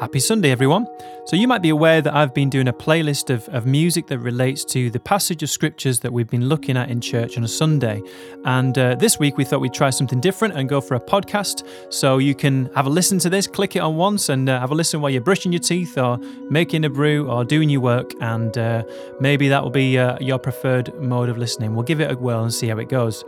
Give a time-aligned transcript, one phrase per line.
[0.00, 0.86] Happy Sunday, everyone.
[1.26, 4.18] So, you might be aware that I've been doing a playlist of, of music that
[4.18, 7.48] relates to the passage of scriptures that we've been looking at in church on a
[7.48, 8.00] Sunday.
[8.46, 11.66] And uh, this week we thought we'd try something different and go for a podcast.
[11.92, 14.70] So, you can have a listen to this, click it on once, and uh, have
[14.70, 16.16] a listen while you're brushing your teeth or
[16.48, 18.14] making a brew or doing your work.
[18.22, 18.84] And uh,
[19.20, 21.74] maybe that will be uh, your preferred mode of listening.
[21.74, 23.22] We'll give it a whirl and see how it goes.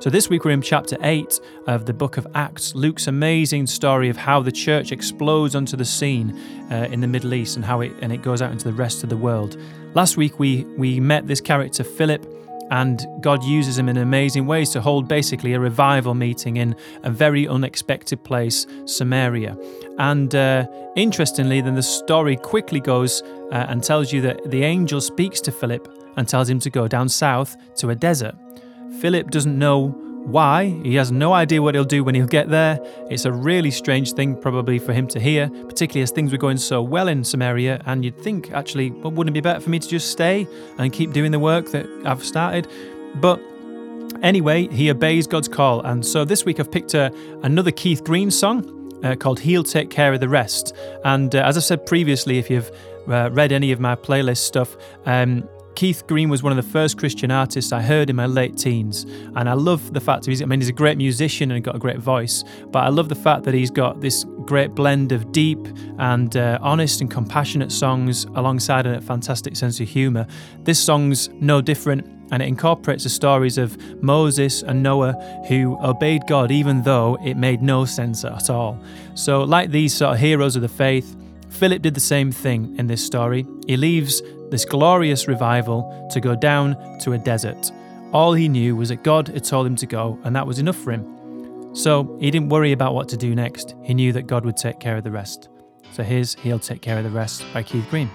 [0.00, 4.08] So, this week we're in chapter 8 of the book of Acts, Luke's amazing story
[4.08, 6.38] of how the church explodes onto the scene
[6.70, 9.02] uh, in the Middle East and how it, and it goes out into the rest
[9.02, 9.56] of the world.
[9.94, 12.26] Last week we, we met this character, Philip,
[12.70, 17.10] and God uses him in amazing ways to hold basically a revival meeting in a
[17.10, 19.56] very unexpected place, Samaria.
[19.98, 20.66] And uh,
[20.96, 23.22] interestingly, then the story quickly goes
[23.52, 26.88] uh, and tells you that the angel speaks to Philip and tells him to go
[26.88, 28.34] down south to a desert.
[29.00, 29.88] Philip doesn't know
[30.24, 30.80] why.
[30.82, 32.78] He has no idea what he'll do when he'll get there.
[33.10, 36.56] It's a really strange thing, probably, for him to hear, particularly as things were going
[36.56, 37.82] so well in Samaria.
[37.86, 40.46] And you'd think, actually, well, wouldn't it be better for me to just stay
[40.78, 42.68] and keep doing the work that I've started?
[43.16, 43.40] But
[44.22, 45.80] anyway, he obeys God's call.
[45.82, 48.70] And so this week I've picked a, another Keith Green song.
[49.02, 50.74] Uh, called He'll Take Care of the Rest.
[51.04, 52.70] And uh, as I've said previously, if you've
[53.06, 56.98] uh, read any of my playlist stuff, um, Keith Green was one of the first
[56.98, 60.44] Christian artists I heard in my late teens, and I love the fact he's, I
[60.44, 63.42] mean, he's a great musician and got a great voice, but I love the fact
[63.44, 65.58] that he's got this great blend of deep
[65.98, 70.26] and uh, honest and compassionate songs alongside a fantastic sense of humour.
[70.62, 75.12] This song's no different, and it incorporates the stories of Moses and Noah
[75.48, 78.78] who obeyed God even though it made no sense at all.
[79.14, 81.16] So, like these sort of heroes of the faith,
[81.54, 83.46] Philip did the same thing in this story.
[83.66, 87.70] He leaves this glorious revival to go down to a desert.
[88.12, 90.76] All he knew was that God had told him to go, and that was enough
[90.76, 91.74] for him.
[91.74, 93.74] So he didn't worry about what to do next.
[93.82, 95.48] He knew that God would take care of the rest.
[95.92, 98.10] So here's He'll Take Care of the Rest by Keith Green.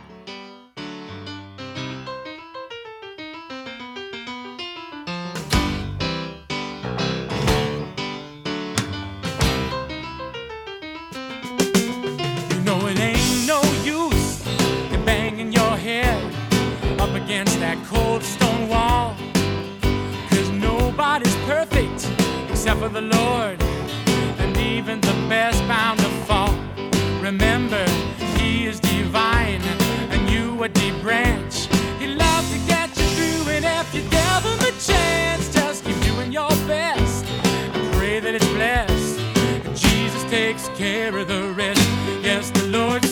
[41.47, 41.81] Rest.
[42.21, 43.08] Yes, the Lord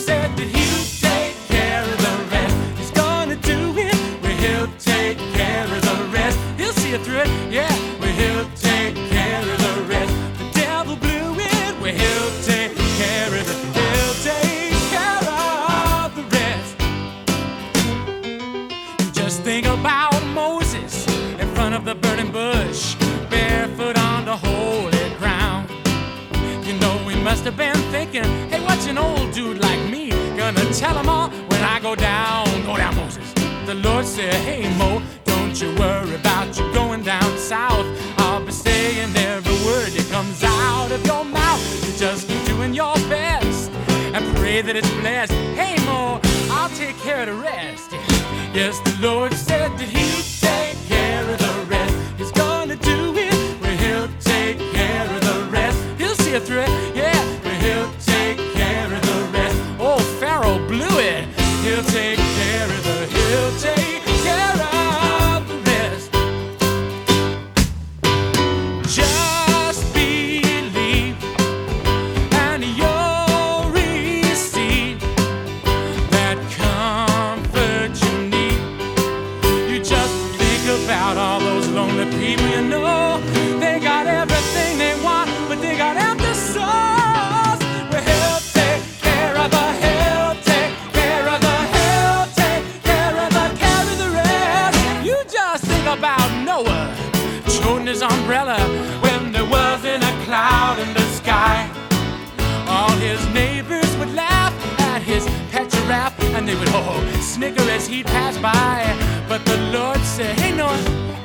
[30.78, 32.46] tell him all when I go down?
[32.64, 33.32] Go down, Moses.
[33.66, 37.86] The Lord said, hey, Mo, don't you worry about you going down south.
[38.18, 41.60] I'll be saying every word that comes out of your mouth.
[41.84, 43.70] You just keep doing your best
[44.14, 45.32] and pray that it's blessed.
[45.58, 47.90] Hey, Mo, I'll take care of the rest.
[48.54, 50.27] Yes, the Lord said that He'd
[108.14, 108.82] pass by.
[109.28, 110.78] But the Lord said, Hey Noah,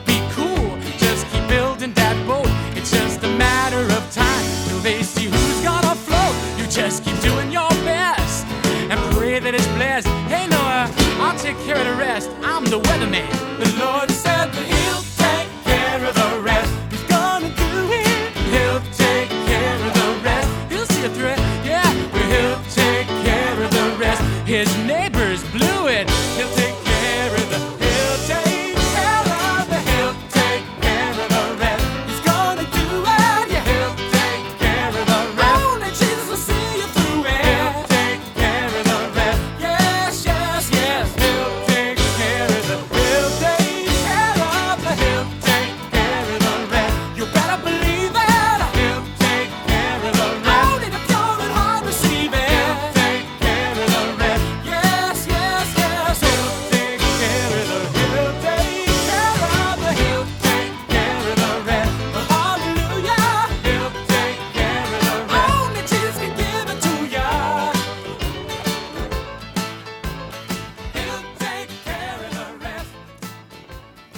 [0.05, 2.47] be cool, just keep building that boat.
[2.77, 6.35] It's just a matter of time till they see who's gonna float.
[6.57, 8.45] You just keep doing your best
[8.91, 10.07] and pray that it's blessed.
[10.27, 10.91] Hey Noah,
[11.23, 12.29] I'll take care of the rest.
[12.43, 13.62] I'm the weatherman.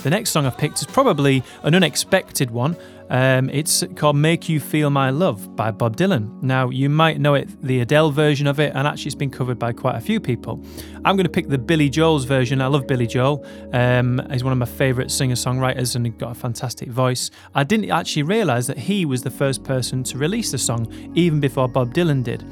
[0.05, 2.77] The next song I've picked is probably an unexpected one.
[3.09, 6.43] Um, it's called Make You Feel My Love by Bob Dylan.
[6.43, 9.57] Now, you might know it, the Adele version of it, and actually it's been covered
[9.57, 10.63] by quite a few people.
[11.03, 12.61] I'm going to pick the Billy Joel's version.
[12.61, 13.43] I love Billy Joel.
[13.73, 17.31] Um, he's one of my favourite singer songwriters and he's got a fantastic voice.
[17.55, 20.85] I didn't actually realise that he was the first person to release the song,
[21.15, 22.45] even before Bob Dylan did.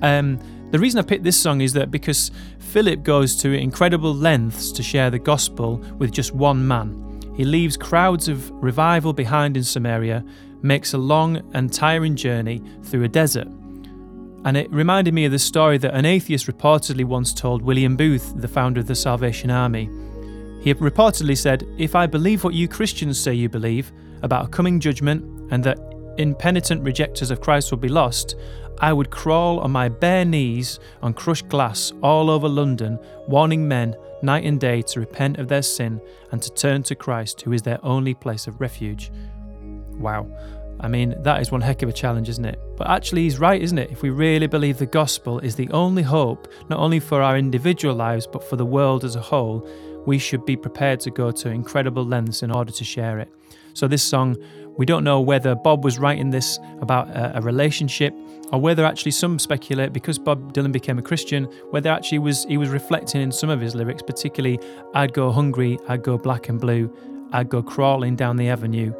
[0.00, 0.38] Um,
[0.70, 4.82] the reason I picked this song is that because Philip goes to incredible lengths to
[4.82, 7.20] share the gospel with just one man.
[7.36, 10.24] He leaves crowds of revival behind in Samaria,
[10.62, 13.48] makes a long and tiring journey through a desert.
[14.44, 18.32] And it reminded me of the story that an atheist reportedly once told William Booth,
[18.36, 19.86] the founder of the Salvation Army.
[20.62, 24.78] He reportedly said, If I believe what you Christians say you believe about a coming
[24.80, 25.78] judgment and that
[26.20, 28.36] impenitent rejectors of Christ would be lost,
[28.78, 33.94] I would crawl on my bare knees on crushed glass all over London, warning men
[34.22, 36.00] night and day to repent of their sin
[36.32, 39.10] and to turn to Christ, who is their only place of refuge.
[39.98, 40.26] Wow.
[40.80, 42.58] I mean, that is one heck of a challenge, isn't it?
[42.76, 43.90] But actually, he's right, isn't it?
[43.90, 47.94] If we really believe the gospel is the only hope, not only for our individual
[47.94, 49.68] lives, but for the world as a whole,
[50.06, 53.30] we should be prepared to go to incredible lengths in order to share it.
[53.74, 54.36] So, this song,
[54.76, 58.14] we don't know whether Bob was writing this about a, a relationship
[58.52, 62.56] or whether actually some speculate because Bob Dylan became a Christian, whether actually was he
[62.56, 64.58] was reflecting in some of his lyrics, particularly
[64.94, 66.94] I'd go hungry, I'd go black and blue,
[67.32, 68.92] I'd go crawling down the avenue.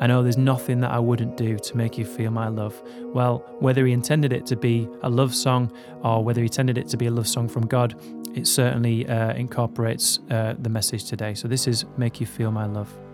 [0.00, 2.80] I know there's nothing that I wouldn't do to make you feel my love.
[3.00, 5.72] Well, whether he intended it to be a love song
[6.04, 8.00] or whether he intended it to be a love song from God,
[8.36, 11.34] it certainly uh, incorporates uh, the message today.
[11.34, 13.07] So this is Make You Feel My Love.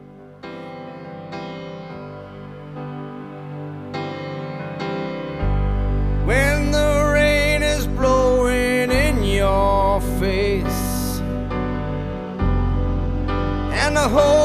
[14.04, 14.43] And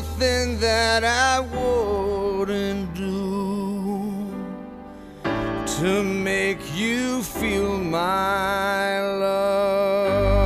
[0.00, 4.32] nothing that I wouldn't do
[5.22, 10.40] to make you feel my love.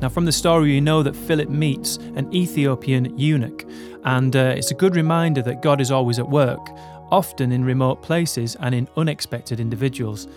[0.00, 3.64] Now, from the story, you know that Philip meets an Ethiopian eunuch,
[4.04, 6.64] and uh, it's a good reminder that God is always at work,
[7.10, 10.28] often in remote places and in unexpected individuals.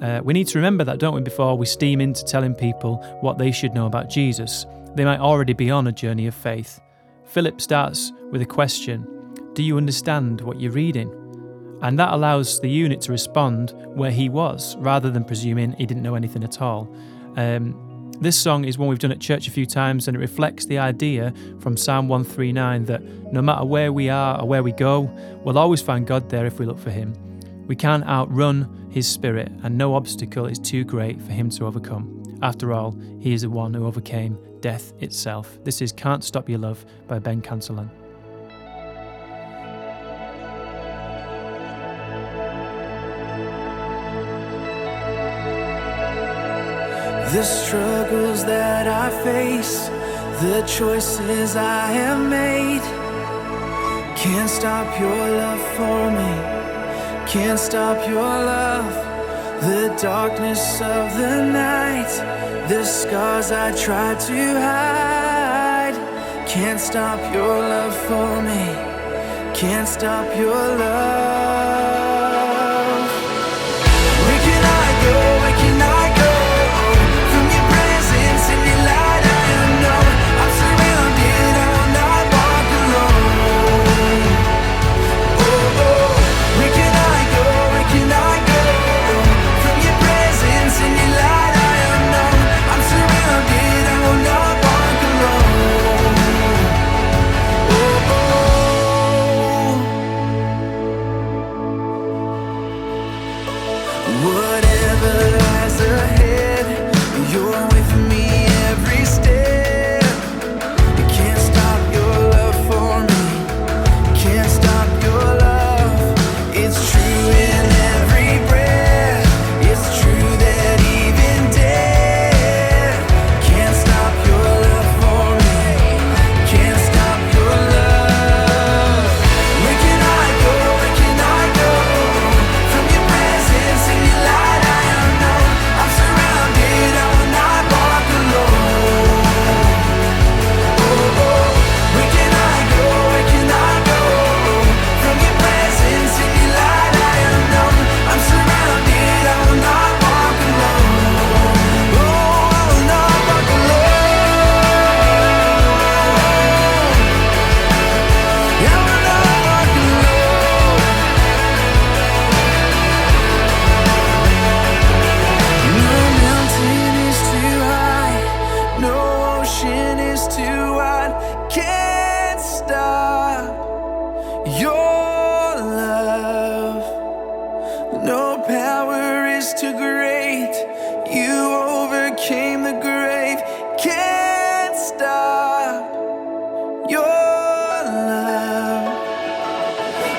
[0.00, 3.38] Uh, we need to remember that, don't we, before we steam into telling people what
[3.38, 4.66] they should know about Jesus.
[4.94, 6.80] They might already be on a journey of faith.
[7.26, 9.06] Philip starts with a question
[9.54, 11.12] Do you understand what you're reading?
[11.82, 16.02] And that allows the eunuch to respond where he was, rather than presuming he didn't
[16.02, 16.94] know anything at all.
[17.36, 20.66] Um, this song is one we've done at church a few times, and it reflects
[20.66, 25.00] the idea from Psalm 139 that no matter where we are or where we go,
[25.44, 27.12] we'll always find God there if we look for Him.
[27.66, 32.22] We can't outrun His Spirit, and no obstacle is too great for Him to overcome.
[32.42, 35.58] After all, He is the one who overcame death itself.
[35.64, 37.90] This is Can't Stop Your Love by Ben Cantelon.
[47.32, 49.88] The struggles that I face,
[50.40, 52.82] the choices I have made,
[54.16, 56.63] can't stop your love for me,
[57.26, 58.92] can't stop your love.
[59.62, 62.10] The darkness of the night,
[62.68, 65.94] the scars I tried to hide,
[66.46, 68.66] can't stop your love for me,
[69.54, 71.33] can't stop your love.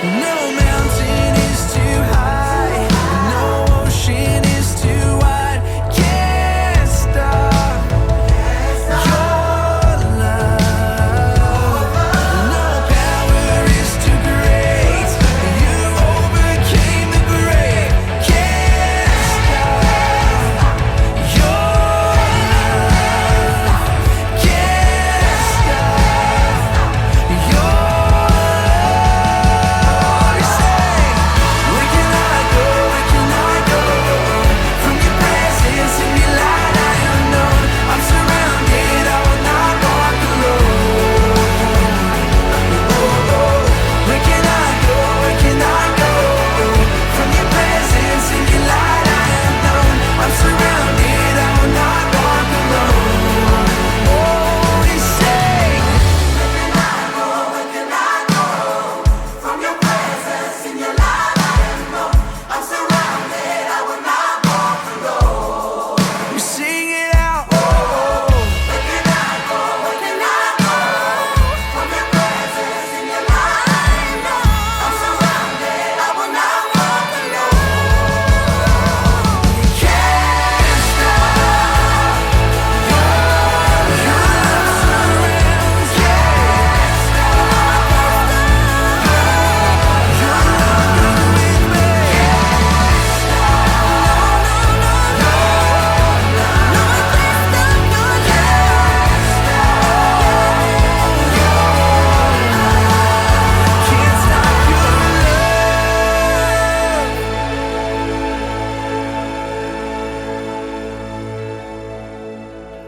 [0.05, 1.34] No mountain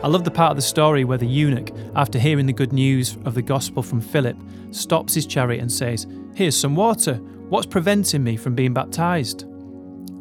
[0.08, 3.18] I love the part of the story where the eunuch, after hearing the good news
[3.26, 4.38] of the gospel from Philip,
[4.72, 7.16] stops his chariot and says, Here's some water.
[7.50, 9.44] What's preventing me from being baptized?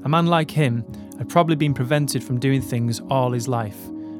[0.02, 0.84] A man like him
[1.18, 3.78] had probably been prevented from doing things all his life,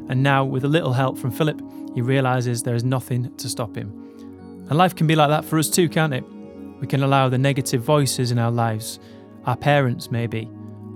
[0.09, 1.61] and now, with a little help from Philip,
[1.97, 3.89] he realizes there is nothing to stop him.
[4.69, 6.23] And life can be like that for us too, can't it?
[6.81, 9.01] We can allow the negative voices in our lives,
[9.47, 10.49] our parents maybe,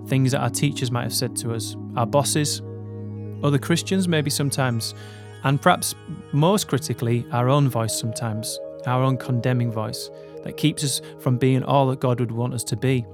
[0.06, 2.62] things that our teachers might have said to us, our bosses,
[3.42, 4.94] other Christians maybe sometimes,
[5.44, 5.94] and perhaps
[6.32, 10.10] most critically, our own voice sometimes, our own condemning voice
[10.44, 13.04] that keeps us from being all that God would want us to be.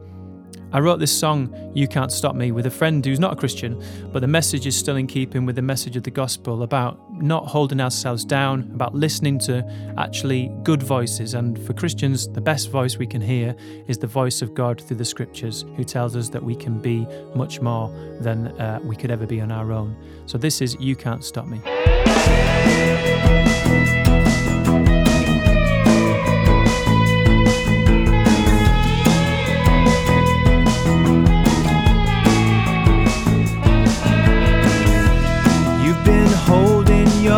[0.73, 3.83] I wrote this song, You Can't Stop Me, with a friend who's not a Christian,
[4.13, 7.47] but the message is still in keeping with the message of the gospel about not
[7.47, 9.65] holding ourselves down, about listening to
[9.97, 11.35] actually good voices.
[11.35, 13.55] And for Christians, the best voice we can hear
[13.87, 17.07] is the voice of God through the scriptures, who tells us that we can be
[17.35, 17.89] much more
[18.21, 19.97] than uh, we could ever be on our own.
[20.27, 21.61] So this is You Can't Stop Me.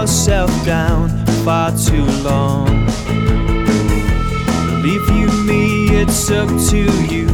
[0.09, 1.11] Yourself down
[1.45, 2.65] far too long.
[4.67, 6.81] Believe you me, it's up to
[7.13, 7.27] you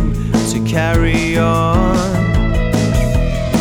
[0.50, 1.94] to carry on.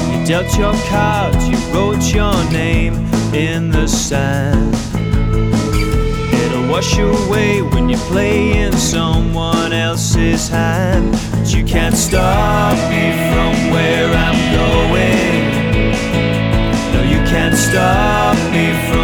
[0.10, 2.96] You dealt your cards, you wrote your name
[3.36, 4.74] in the sand.
[6.34, 11.12] It'll wash away when you play in someone else's hand.
[11.34, 15.44] But you can't stop me from where I'm going.
[16.94, 19.03] No, you can't stop me from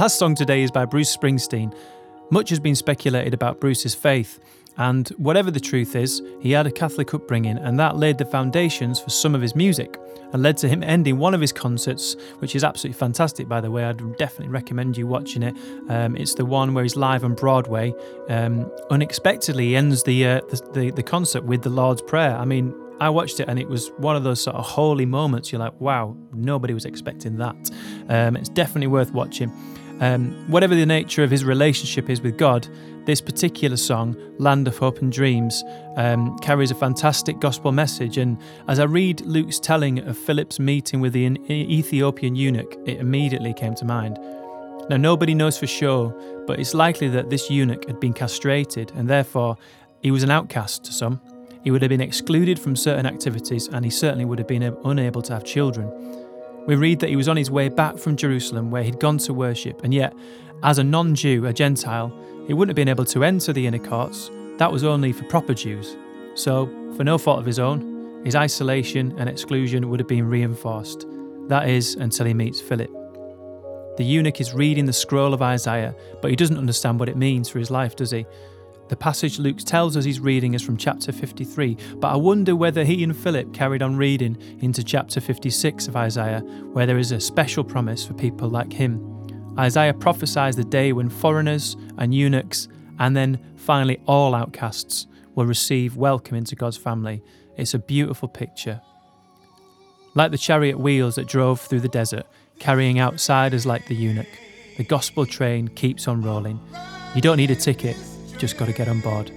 [0.00, 1.76] last song today is by Bruce Springsteen.
[2.30, 4.40] Much has been speculated about Bruce's faith,
[4.78, 8.98] and whatever the truth is, he had a Catholic upbringing, and that laid the foundations
[8.98, 9.98] for some of his music
[10.32, 13.70] and led to him ending one of his concerts, which is absolutely fantastic, by the
[13.70, 13.84] way.
[13.84, 15.54] I'd definitely recommend you watching it.
[15.90, 17.92] Um, it's the one where he's live on Broadway.
[18.30, 22.34] Um, unexpectedly, he ends the, uh, the, the the concert with the Lord's Prayer.
[22.38, 25.52] I mean, I watched it and it was one of those sort of holy moments.
[25.52, 27.70] You're like, wow, nobody was expecting that.
[28.08, 29.52] Um, it's definitely worth watching.
[30.00, 32.66] Um, whatever the nature of his relationship is with God,
[33.04, 35.62] this particular song, Land of Hope and Dreams,
[35.96, 38.16] um, carries a fantastic gospel message.
[38.16, 43.52] And as I read Luke's telling of Philip's meeting with the Ethiopian eunuch, it immediately
[43.52, 44.18] came to mind.
[44.88, 46.10] Now, nobody knows for sure,
[46.46, 49.56] but it's likely that this eunuch had been castrated and therefore
[50.02, 51.20] he was an outcast to some.
[51.62, 55.22] he would have been excluded from certain activities and he certainly would have been unable
[55.22, 55.88] to have children.
[56.66, 59.34] We read that he was on his way back from Jerusalem where he'd gone to
[59.34, 60.14] worship, and yet,
[60.62, 62.12] as a non Jew, a Gentile,
[62.46, 64.30] he wouldn't have been able to enter the inner courts.
[64.58, 65.96] That was only for proper Jews.
[66.34, 71.06] So, for no fault of his own, his isolation and exclusion would have been reinforced.
[71.48, 72.90] That is, until he meets Philip.
[73.96, 77.48] The eunuch is reading the scroll of Isaiah, but he doesn't understand what it means
[77.48, 78.26] for his life, does he?
[78.90, 82.82] The passage Luke tells us he's reading is from chapter 53, but I wonder whether
[82.82, 86.40] he and Philip carried on reading into chapter 56 of Isaiah,
[86.72, 89.00] where there is a special promise for people like him.
[89.56, 92.66] Isaiah prophesies the day when foreigners and eunuchs,
[92.98, 97.22] and then finally all outcasts, will receive welcome into God's family.
[97.56, 98.80] It's a beautiful picture.
[100.16, 102.26] Like the chariot wheels that drove through the desert,
[102.58, 104.26] carrying outsiders like the eunuch,
[104.78, 106.58] the gospel train keeps on rolling.
[107.14, 107.96] You don't need a ticket,
[108.40, 109.30] just got to get on board.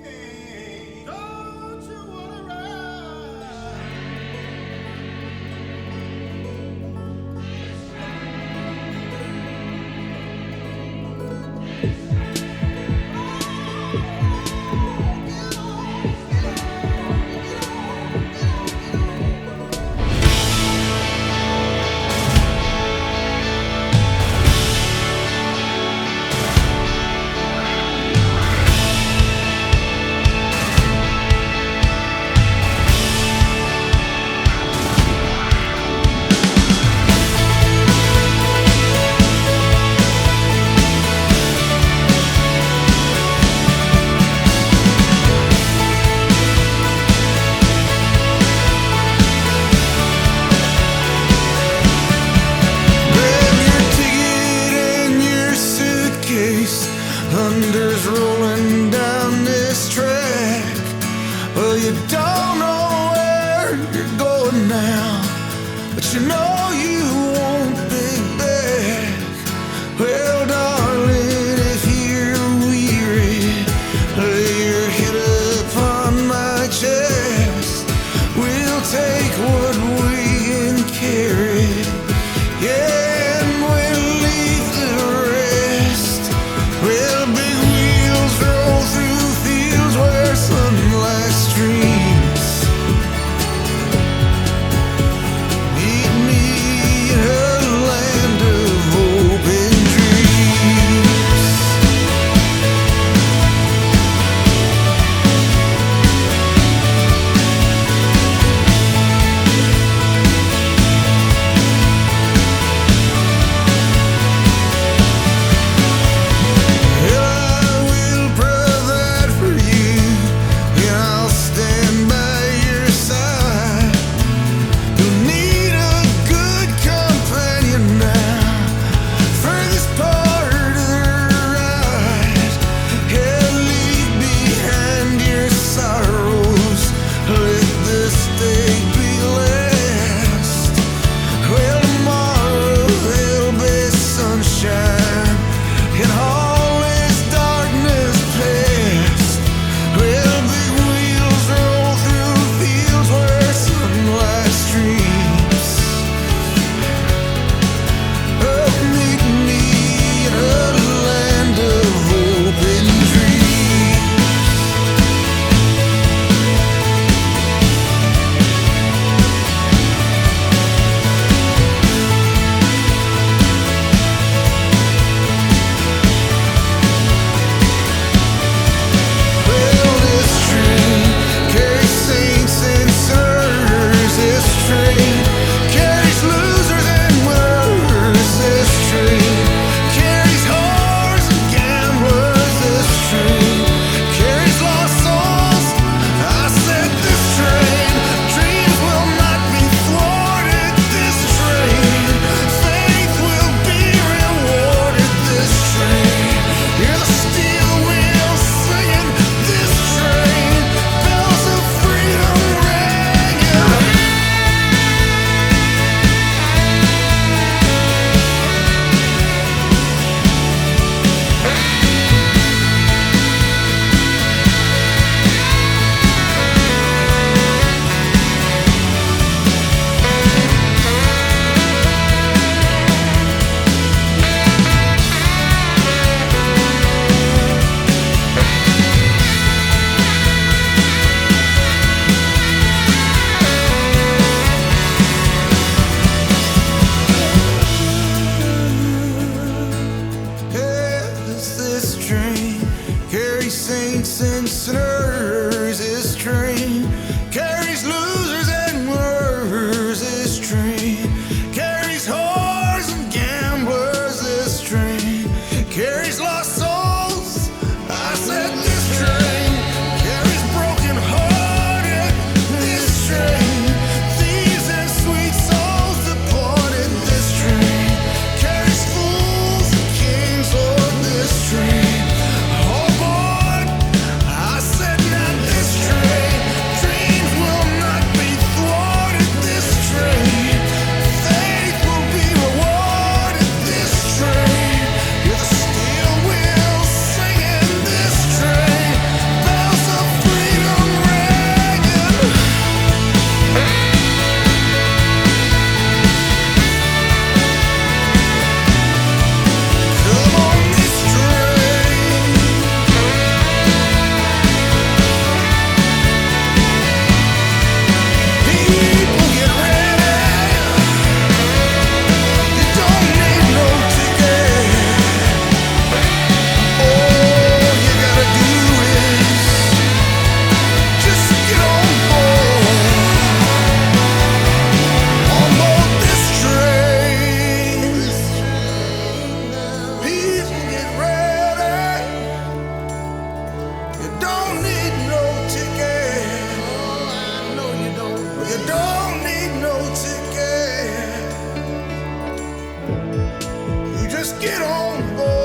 [354.43, 355.42] get on the.